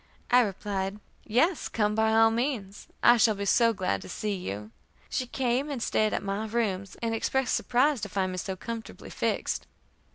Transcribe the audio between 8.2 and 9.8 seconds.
me so comfortably fixed.